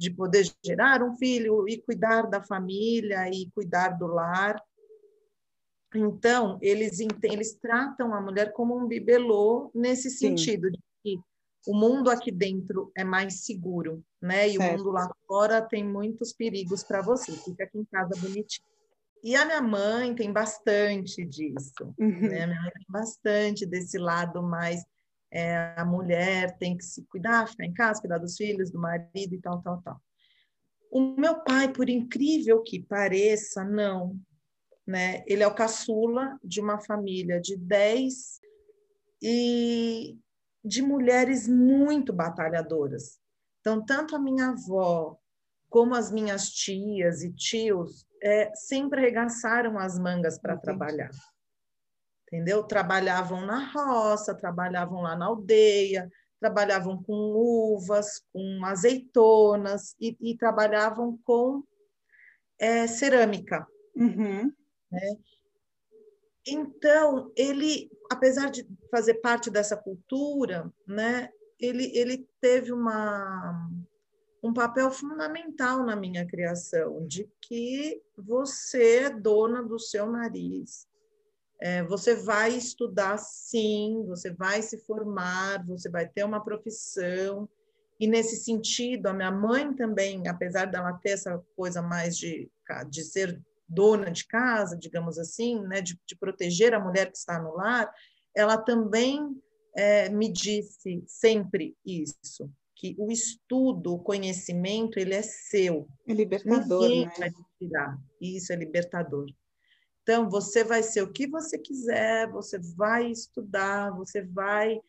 [0.00, 4.58] de poder gerar um filho e cuidar da família e cuidar do lar.
[5.94, 10.28] Então, eles, eles tratam a mulher como um bibelô nesse Sim.
[10.28, 11.20] sentido, de que
[11.66, 14.48] o mundo aqui dentro é mais seguro, né?
[14.48, 14.74] E certo.
[14.74, 17.32] o mundo lá fora tem muitos perigos para você.
[17.32, 18.69] Fica aqui em casa bonitinho.
[19.22, 22.20] E a minha mãe tem bastante disso, uhum.
[22.20, 22.42] né?
[22.42, 24.82] A minha mãe tem bastante desse lado mais
[25.32, 29.34] é, a mulher tem que se cuidar, ficar em casa, cuidar dos filhos, do marido
[29.34, 30.02] e tal, tal, tal.
[30.90, 34.18] O meu pai, por incrível que pareça, não.
[34.84, 35.22] Né?
[35.26, 38.40] Ele é o caçula de uma família de dez
[39.22, 40.18] e
[40.64, 43.20] de mulheres muito batalhadoras.
[43.60, 45.16] Então, tanto a minha avó
[45.68, 51.10] como as minhas tias e tios é, sempre arregaçaram as mangas para trabalhar
[52.32, 52.62] entendeu?
[52.62, 61.18] Trabalhavam na roça, trabalhavam lá na aldeia, trabalhavam com uvas, com azeitonas e, e trabalhavam
[61.24, 61.64] com
[62.58, 63.66] é, cerâmica.
[63.96, 64.52] Uhum.
[64.90, 65.16] Né?
[66.46, 71.28] Então, ele, apesar de fazer parte dessa cultura, né,
[71.58, 73.68] ele, ele teve uma,
[74.42, 80.88] um papel fundamental na minha criação, de que você é dona do seu nariz.
[81.60, 87.46] É, você vai estudar sim, você vai se formar, você vai ter uma profissão.
[87.98, 92.50] E nesse sentido, a minha mãe também, apesar dela ter essa coisa mais de,
[92.88, 97.38] de ser dona de casa, digamos assim, né, de, de proteger a mulher que está
[97.38, 97.92] no lar,
[98.34, 99.38] ela também
[99.76, 105.86] é, me disse sempre isso que o estudo, o conhecimento, ele é seu.
[106.08, 107.12] É libertador, Ninguém né?
[107.18, 107.98] vai tirar.
[108.18, 109.26] Isso é libertador.
[110.02, 114.80] Então, você vai ser o que você quiser, você vai estudar, você vai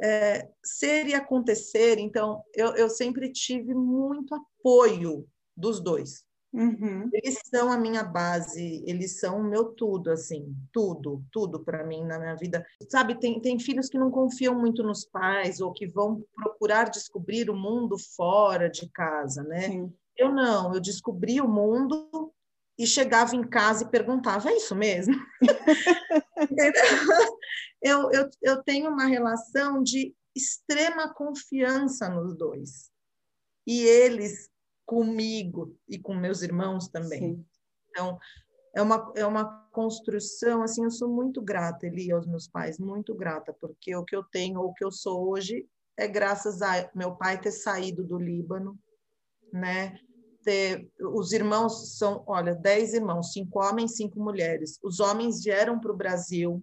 [0.00, 1.98] é, ser e acontecer.
[1.98, 6.24] Então, eu, eu sempre tive muito apoio dos dois.
[6.52, 7.08] Uhum.
[7.12, 12.04] Eles são a minha base, eles são o meu tudo, assim, tudo, tudo para mim
[12.04, 12.66] na minha vida.
[12.88, 17.48] Sabe, tem, tem filhos que não confiam muito nos pais ou que vão procurar descobrir
[17.48, 19.60] o mundo fora de casa, né?
[19.60, 19.94] Sim.
[20.16, 22.32] Eu não, eu descobri o mundo
[22.76, 25.14] e chegava em casa e perguntava: é isso mesmo?
[27.80, 32.90] eu, eu, eu tenho uma relação de extrema confiança nos dois.
[33.66, 34.50] E eles
[34.90, 37.36] comigo e com meus irmãos também.
[37.36, 37.46] Sim.
[37.88, 38.18] Então,
[38.74, 43.14] é uma, é uma construção, assim, eu sou muito grata, Eli, aos meus pais, muito
[43.14, 45.64] grata, porque o que eu tenho, o que eu sou hoje,
[45.96, 48.76] é graças a meu pai ter saído do Líbano,
[49.52, 49.96] né?
[50.42, 54.76] Ter, os irmãos são, olha, dez irmãos, cinco homens, cinco mulheres.
[54.82, 56.60] Os homens vieram para o Brasil,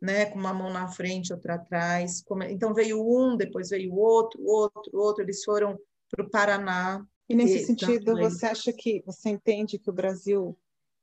[0.00, 2.24] né, com uma mão na frente, outra atrás.
[2.48, 5.22] Então veio um, depois veio outro, outro, outro.
[5.22, 5.78] Eles foram
[6.10, 10.54] para o Paraná, e nesse e, sentido, você acha que você entende que o Brasil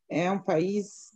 [0.07, 1.11] é um país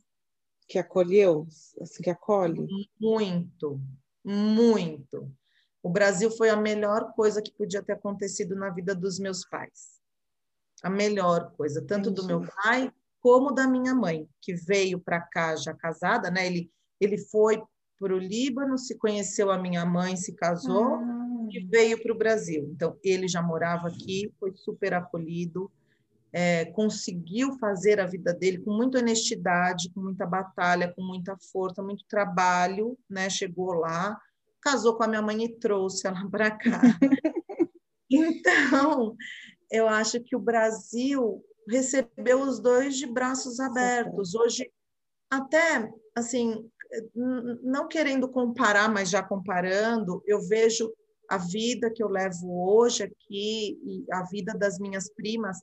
[0.67, 1.47] que acolheu,
[1.80, 2.67] assim, que acolhe?
[2.99, 3.80] Muito,
[4.26, 5.32] muito.
[5.84, 10.02] O Brasil foi a melhor coisa que podia ter acontecido na vida dos meus pais.
[10.82, 12.21] A melhor coisa, tanto Entendi.
[12.21, 16.47] do meu pai como da minha mãe, que veio para cá já casada, né?
[16.47, 17.62] Ele, ele foi
[17.99, 20.95] para o Líbano, se conheceu a minha mãe, se casou.
[20.95, 21.12] Ah
[21.58, 22.70] e veio para o Brasil.
[22.74, 25.72] Então, ele já morava aqui, foi super acolhido,
[26.32, 31.84] é, conseguiu fazer a vida dele com muita honestidade, com muita batalha, com muita força,
[31.84, 33.30] muito trabalho, né?
[33.30, 34.20] Chegou lá,
[34.60, 36.82] casou com a minha mãe e trouxe ela para cá.
[38.10, 39.16] então,
[39.70, 44.34] eu acho que o Brasil recebeu os dois de braços abertos.
[44.34, 44.72] Hoje,
[45.30, 46.68] até assim,
[47.63, 50.92] não querendo comparar, mas já comparando, eu vejo
[51.30, 55.58] a vida que eu levo hoje aqui e a vida das minhas primas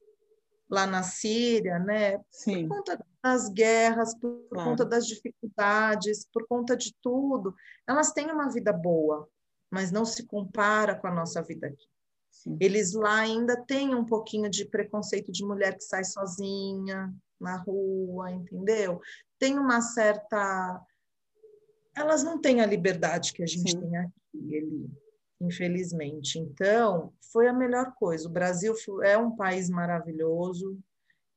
[0.68, 2.20] lá na Síria, né?
[2.30, 2.68] Sim.
[2.68, 4.70] Por conta das guerras, por, claro.
[4.70, 7.54] conta das dificuldades, por conta de tudo,
[7.88, 9.28] elas têm uma vida boa,
[9.70, 11.86] mas não se compara com a nossa vida aqui.
[12.30, 12.56] Sim.
[12.60, 18.30] Eles lá ainda têm um pouquinho de preconceito de mulher que sai sozinha na rua,
[18.30, 19.00] entendeu?
[19.38, 20.80] Tem uma certa
[21.94, 23.80] elas não têm a liberdade que a gente Sim.
[23.80, 24.90] tem aqui, ele
[25.40, 26.38] infelizmente.
[26.38, 28.28] Então, foi a melhor coisa.
[28.28, 30.78] O Brasil é um país maravilhoso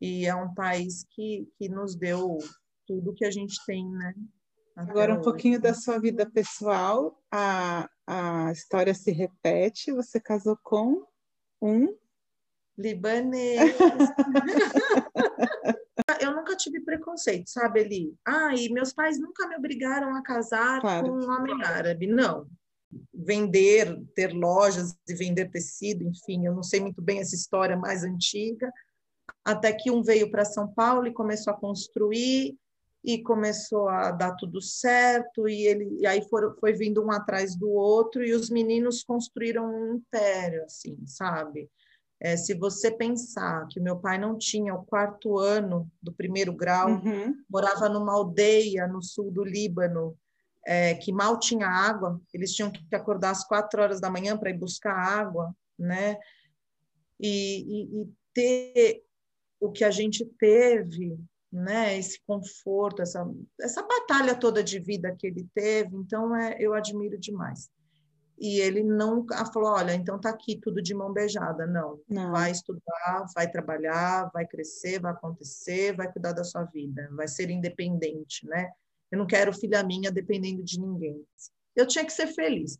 [0.01, 2.37] e é um país que, que nos deu
[2.85, 4.13] tudo que a gente tem, né?
[4.75, 5.23] Agora, um hoje.
[5.23, 7.21] pouquinho da sua vida pessoal.
[7.31, 9.93] A, a história se repete.
[9.93, 11.05] Você casou com
[11.61, 11.95] um
[12.77, 13.75] libanês.
[16.19, 18.15] eu nunca tive preconceito, sabe, Eli?
[18.25, 21.07] Ah, e meus pais nunca me obrigaram a casar claro.
[21.07, 22.07] com um homem árabe.
[22.07, 22.47] Não,
[23.13, 28.03] vender, ter lojas e vender tecido, enfim, eu não sei muito bem essa história mais
[28.03, 28.71] antiga,
[29.43, 32.57] até que um veio para São Paulo e começou a construir
[33.03, 37.55] e começou a dar tudo certo e ele e aí for, foi vindo um atrás
[37.55, 41.69] do outro e os meninos construíram um império, assim, sabe?
[42.21, 46.89] É, se você pensar que meu pai não tinha o quarto ano do primeiro grau,
[46.89, 47.35] uhum.
[47.49, 50.17] morava numa aldeia no sul do Líbano,
[50.65, 54.49] é, que mal tinha água, eles tinham que acordar às quatro horas da manhã para
[54.49, 56.17] ir buscar água, né?
[57.19, 59.03] E, e, e, ter
[59.59, 61.17] o que a gente teve,
[61.51, 61.97] né?
[61.97, 63.25] Esse conforto, essa,
[63.59, 67.69] essa batalha toda de vida que ele teve, então é, eu admiro demais.
[68.39, 72.01] E ele não falou, olha, então tá aqui tudo de mão beijada, não.
[72.09, 72.31] não.
[72.31, 77.49] Vai estudar, vai trabalhar, vai crescer, vai acontecer, vai cuidar da sua vida, vai ser
[77.49, 78.71] independente, né?
[79.13, 81.23] Eu não quero filha minha dependendo de ninguém.
[81.75, 82.79] Eu tinha que ser feliz.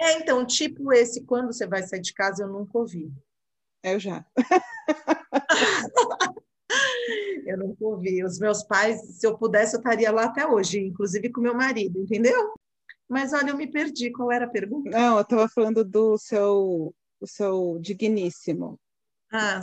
[0.00, 3.08] É, então, tipo esse, quando você vai sair de casa, eu nunca ouvi.
[3.84, 4.26] Eu já.
[7.46, 8.24] eu nunca ouvi.
[8.24, 12.00] Os meus pais, se eu pudesse, eu estaria lá até hoje, inclusive com meu marido,
[12.00, 12.52] entendeu?
[13.08, 14.10] Mas olha, eu me perdi.
[14.10, 14.90] Qual era a pergunta?
[14.90, 18.76] Não, eu estava falando do seu o seu digníssimo.
[19.30, 19.60] Ah,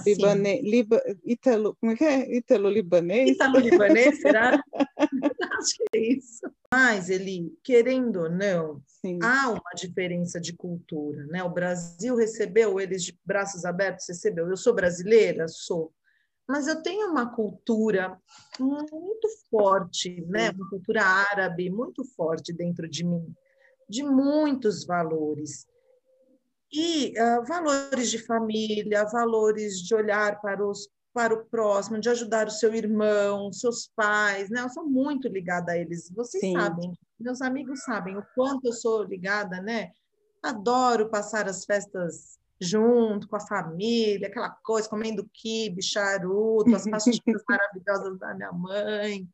[0.62, 2.36] Liba, Italo, como é que é?
[2.38, 3.32] Italo-libanês?
[3.32, 4.64] Italo-libanês, será?
[5.60, 6.42] Acho que é isso.
[6.72, 9.18] Mas, Eli, querendo ou não, Sim.
[9.24, 11.44] há uma diferença de cultura, né?
[11.44, 14.48] O Brasil recebeu eles de braços abertos, recebeu.
[14.48, 15.48] Eu sou brasileira?
[15.48, 15.92] Sou.
[16.48, 18.20] Mas eu tenho uma cultura
[18.60, 20.52] muito forte, né?
[20.52, 23.34] Uma cultura árabe muito forte dentro de mim,
[23.90, 25.66] de muitos valores.
[26.72, 32.48] E uh, valores de família, valores de olhar para, os, para o próximo, de ajudar
[32.48, 34.62] o seu irmão, seus pais, né?
[34.62, 36.10] Eu sou muito ligada a eles.
[36.10, 36.54] Vocês Sim.
[36.54, 39.92] sabem, meus amigos sabem o quanto eu sou ligada, né?
[40.44, 47.44] Adoro passar as festas junto com a família, aquela coisa, comendo quibe, charuto, as pastinhas
[47.48, 49.28] maravilhosas da minha mãe.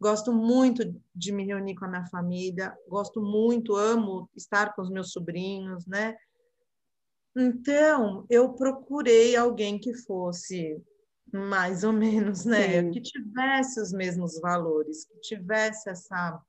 [0.00, 4.90] Gosto muito de me reunir com a minha família, gosto muito, amo estar com os
[4.90, 6.16] meus sobrinhos, né?
[7.36, 10.82] Então, eu procurei alguém que fosse
[11.32, 12.82] mais ou menos, né?
[12.82, 12.90] Sim.
[12.90, 16.42] Que tivesse os mesmos valores, que tivesse essa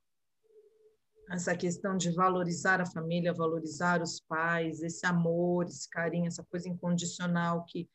[1.30, 6.70] essa questão de valorizar a família, valorizar os pais, esse amor, esse carinho, essa coisa
[6.70, 7.86] incondicional que,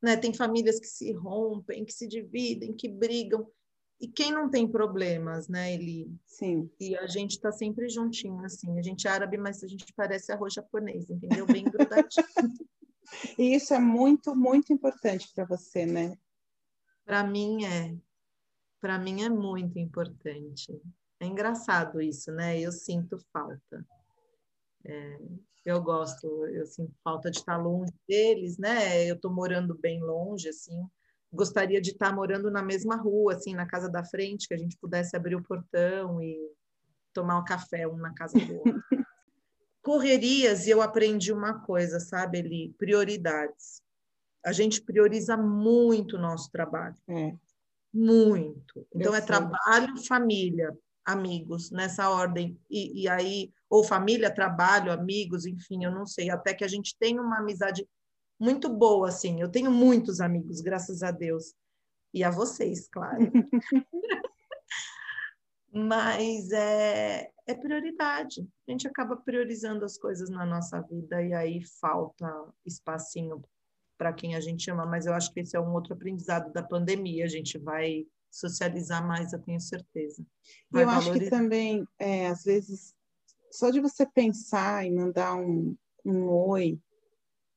[0.00, 3.50] né, tem famílias que se rompem, que se dividem, que brigam,
[3.98, 6.14] e quem não tem problemas, né, Eli?
[6.26, 6.70] Sim.
[6.78, 8.78] E a gente está sempre juntinho, assim.
[8.78, 11.46] A gente é árabe, mas a gente parece arroz japonês, entendeu?
[11.46, 12.26] Bem grudadinho.
[13.38, 16.16] e isso é muito, muito importante para você, né?
[17.06, 17.96] Para mim é.
[18.80, 20.78] Para mim é muito importante.
[21.18, 22.60] É engraçado isso, né?
[22.60, 23.86] Eu sinto falta.
[24.84, 25.18] É,
[25.64, 29.08] eu gosto, eu sinto falta de estar longe deles, né?
[29.08, 30.86] Eu estou morando bem longe, assim
[31.32, 34.76] gostaria de estar morando na mesma rua, assim, na casa da frente, que a gente
[34.78, 36.36] pudesse abrir o portão e
[37.12, 38.82] tomar um café um na casa do outro.
[39.82, 42.74] Correrias, e eu aprendi uma coisa, sabe, Eli?
[42.76, 43.80] Prioridades.
[44.44, 46.96] A gente prioriza muito o nosso trabalho.
[47.08, 47.34] É.
[47.92, 48.86] Muito.
[48.94, 49.26] Então, eu é sei.
[49.26, 52.58] trabalho, família, amigos, nessa ordem.
[52.68, 56.30] E, e aí, ou família, trabalho, amigos, enfim, eu não sei.
[56.30, 57.88] Até que a gente tenha uma amizade
[58.38, 59.40] muito boa, assim.
[59.40, 61.54] Eu tenho muitos amigos, graças a Deus.
[62.12, 63.18] E a vocês, claro.
[65.72, 68.48] Mas é, é prioridade.
[68.66, 72.26] A gente acaba priorizando as coisas na nossa vida e aí falta
[72.64, 73.42] espacinho
[73.98, 74.86] para quem a gente ama.
[74.86, 77.26] Mas eu acho que esse é um outro aprendizado da pandemia.
[77.26, 80.24] A gente vai socializar mais, eu tenho certeza.
[80.70, 81.10] Vai eu valorizar.
[81.10, 82.94] acho que também, é, às vezes,
[83.50, 86.78] só de você pensar e mandar um, um oi,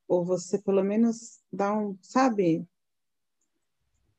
[0.10, 2.68] ou você pelo menos dá um, sabe?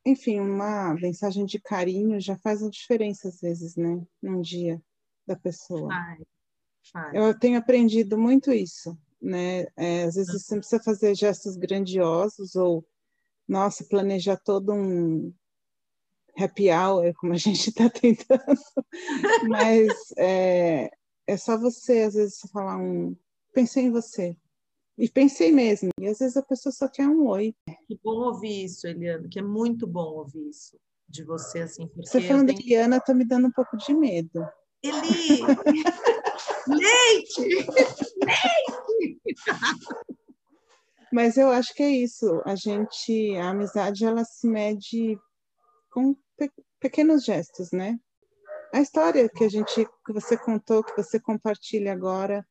[0.07, 4.01] Enfim, uma mensagem de carinho já faz a diferença às vezes, né?
[4.23, 4.81] Num dia
[5.27, 5.89] da pessoa.
[5.89, 6.23] Faz,
[6.93, 7.15] faz.
[7.15, 9.67] Eu tenho aprendido muito isso, né?
[9.77, 12.87] É, às vezes você não precisa fazer gestos grandiosos ou,
[13.47, 15.35] nossa, planejar todo um
[16.39, 18.61] happy hour, como a gente está tentando,
[19.51, 20.89] mas é,
[21.27, 23.17] é só você, às vezes, falar um,
[23.53, 24.37] pensei em você,
[25.01, 25.89] e pensei mesmo.
[25.99, 27.55] E às vezes a pessoa só quer um oi.
[27.87, 30.79] Que bom ouvir isso, Eliana, que é muito bom ouvir isso
[31.09, 31.91] de você, assim.
[31.97, 32.61] Você falando tenho...
[32.61, 34.47] Eliana, tá me dando um pouco de medo.
[34.83, 35.41] Eli!
[36.69, 37.41] Leite!
[38.23, 39.21] Leite!
[41.13, 42.43] Mas eu acho que é isso.
[42.45, 45.19] A gente, a amizade, ela se mede
[45.91, 47.99] com pe pequenos gestos, né?
[48.73, 52.47] A história que a gente, que você contou, que você compartilha agora,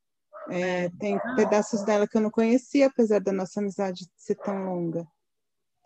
[0.52, 5.08] é, tem pedaços dela que eu não conhecia, apesar da nossa amizade ser tão longa.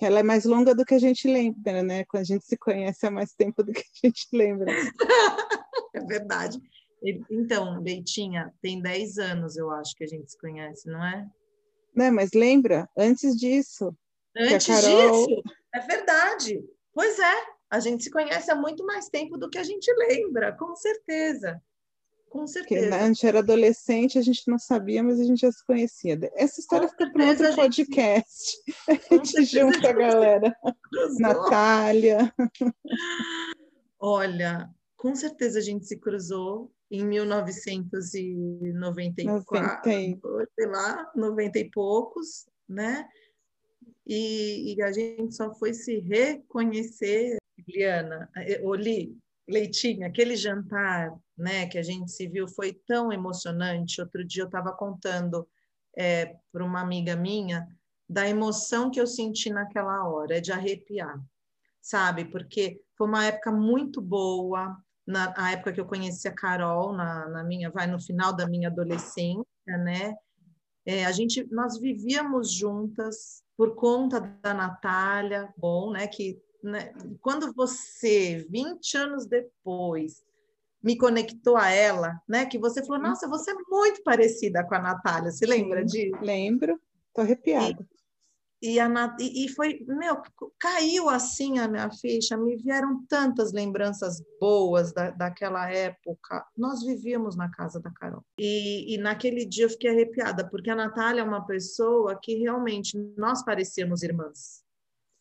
[0.01, 2.03] Ela é mais longa do que a gente lembra, né?
[2.05, 4.71] Quando a gente se conhece há mais tempo do que a gente lembra.
[5.95, 6.59] é verdade.
[7.29, 11.27] Então, Beitinha, tem 10 anos, eu acho, que a gente se conhece, não é?
[11.95, 13.95] Não, mas lembra, antes disso.
[14.35, 15.27] Antes Carol...
[15.27, 15.43] disso,
[15.73, 16.63] é verdade.
[16.93, 20.53] Pois é, a gente se conhece há muito mais tempo do que a gente lembra,
[20.53, 21.61] com certeza.
[22.33, 22.89] Com certeza.
[22.89, 26.17] Porque a gente era adolescente, a gente não sabia, mas a gente já se conhecia.
[26.33, 27.55] Essa história fica para outro gente...
[27.55, 28.57] podcast.
[28.89, 30.57] A gente junta a galera.
[30.89, 31.19] Cruzou.
[31.19, 32.33] Natália.
[33.99, 34.67] Olha,
[34.97, 40.27] com certeza a gente se cruzou em 1994, 90.
[40.55, 43.07] sei lá, 90 e poucos, né?
[44.07, 48.27] E, e, a gente só foi se reconhecer, Liana,
[48.63, 49.15] Oli,
[49.47, 54.01] Leitinho, aquele jantar né, que a gente se viu foi tão emocionante.
[54.01, 55.47] Outro dia eu estava contando
[55.97, 57.67] é, para uma amiga minha
[58.07, 61.19] da emoção que eu senti naquela hora, é de arrepiar,
[61.81, 62.25] sabe?
[62.25, 67.43] Porque foi uma época muito boa, na época que eu conheci a Carol, na, na
[67.43, 70.15] minha, vai no final da minha adolescência, né?
[70.85, 76.07] É, a gente, nós vivíamos juntas por conta da Natália, bom, né?
[76.07, 80.23] Que né, quando você, 20 anos depois,
[80.83, 82.45] me conectou a ela, né?
[82.45, 85.31] Que você falou, nossa, você é muito parecida com a Natália.
[85.31, 86.17] Você lembra disso?
[86.21, 86.79] Lembro,
[87.13, 87.87] tô arrepiada.
[88.65, 90.21] E, a, e, foi, meu,
[90.57, 96.45] caiu assim a minha ficha, me vieram tantas lembranças boas da, daquela época.
[96.57, 98.23] Nós vivíamos na casa da Carol.
[98.39, 102.97] E, e naquele dia eu fiquei arrepiada, porque a Natália é uma pessoa que realmente
[103.17, 104.63] nós parecíamos irmãs.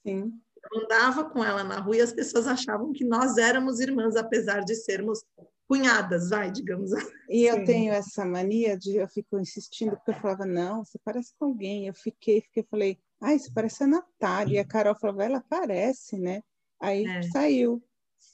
[0.07, 0.33] Sim.
[0.71, 4.61] Eu andava com ela na rua e as pessoas achavam que nós éramos irmãs, apesar
[4.61, 5.25] de sermos
[5.73, 7.11] cunhadas, vai, digamos assim.
[7.31, 11.33] E eu tenho essa mania de, eu fico insistindo, porque eu falava, não, você parece
[11.39, 11.87] com alguém.
[11.87, 14.57] Eu fiquei, fiquei, falei, ah, isso parece a Natália.
[14.57, 16.43] E a Carol falou, ela parece, né?
[16.79, 17.23] Aí é.
[17.23, 17.83] saiu,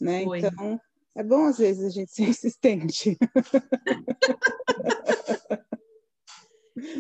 [0.00, 0.24] né?
[0.24, 0.38] Foi.
[0.40, 0.80] Então,
[1.14, 3.16] é bom às vezes a gente ser insistente.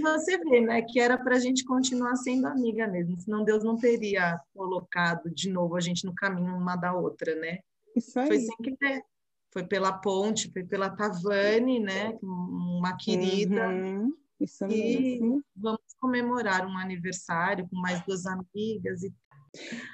[0.00, 3.76] Você vê, né, que era para a gente continuar sendo amiga mesmo, senão Deus não
[3.76, 7.58] teria colocado de novo a gente no caminho uma da outra, né?
[7.96, 8.28] Isso aí.
[8.28, 9.02] Foi sem querer.
[9.50, 12.18] Foi pela ponte, foi pela Tavane, né?
[12.22, 13.68] Uma querida.
[13.68, 14.12] Uhum.
[14.40, 15.44] Isso e mesmo.
[15.56, 19.02] vamos comemorar um aniversário com mais duas amigas.
[19.02, 19.12] E,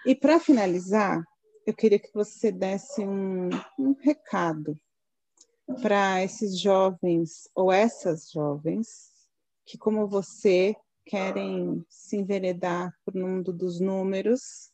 [0.06, 1.24] e para finalizar,
[1.66, 3.48] eu queria que você desse um,
[3.78, 4.78] um recado
[5.80, 9.12] para esses jovens ou essas jovens
[9.64, 10.76] que, como você,
[11.06, 14.70] querem se enveredar para o mundo dos números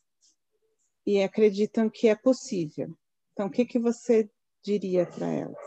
[1.05, 2.95] e acreditam que é possível.
[3.31, 4.29] Então, o que, que você
[4.63, 5.57] diria para elas?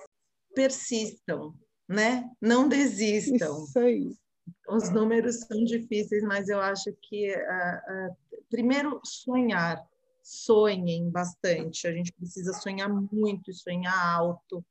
[0.54, 1.54] Persistam,
[1.88, 2.30] né?
[2.40, 3.64] Não desistam.
[3.64, 4.16] Isso aí.
[4.68, 9.82] Os números são difíceis, mas eu acho que uh, uh, primeiro sonhar,
[10.22, 11.86] sonhem bastante.
[11.86, 14.64] A gente precisa sonhar muito, sonhar alto,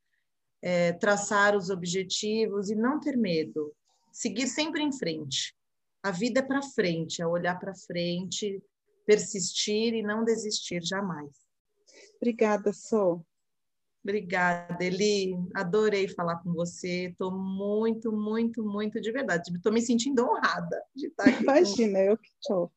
[0.61, 3.74] é, traçar os objetivos e não ter medo.
[4.11, 5.55] Seguir sempre em frente.
[6.01, 8.61] A vida é para frente, é olhar para frente,
[9.05, 11.32] persistir e não desistir jamais.
[12.17, 13.26] Obrigada, Sol.
[14.04, 15.34] Obrigada, Eli.
[15.56, 17.08] Adorei falar com você.
[17.10, 19.49] Estou muito, muito, muito de verdade.
[19.56, 21.43] Estou me sentindo honrada de estar aqui.
[21.43, 22.72] Imagina, eu que estou.